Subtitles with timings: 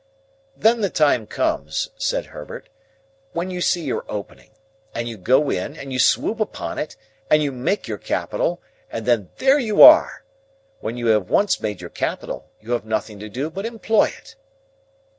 [0.57, 2.69] "Then the time comes," said Herbert,
[3.33, 4.49] "when you see your opening.
[4.95, 6.95] And you go in, and you swoop upon it
[7.29, 10.23] and you make your capital, and then there you are!
[10.79, 14.33] When you have once made your capital, you have nothing to do but employ it."